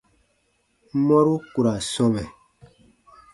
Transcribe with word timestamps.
Mɔru 1.05 1.35
ku 1.51 1.59
ra 1.65 1.73
sɔmɛ. 1.91 2.23